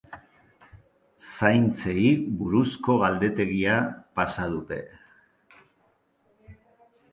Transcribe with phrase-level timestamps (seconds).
[1.25, 2.05] Zaintzei
[2.39, 3.77] buruzko galdetegia
[4.21, 4.83] pasa dute.